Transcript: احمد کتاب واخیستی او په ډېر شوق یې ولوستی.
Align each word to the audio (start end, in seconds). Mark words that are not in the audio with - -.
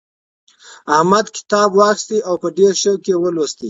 احمد 0.95 1.25
کتاب 1.35 1.69
واخیستی 1.79 2.17
او 2.27 2.35
په 2.41 2.47
ډېر 2.57 2.73
شوق 2.81 3.01
یې 3.09 3.15
ولوستی. 3.19 3.59